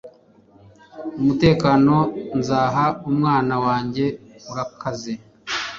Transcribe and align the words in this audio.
umutekano 1.19 1.95
nzaha 2.39 2.85
umwana 3.09 3.55
wanjye 3.65 4.05
urakaze 4.51 5.13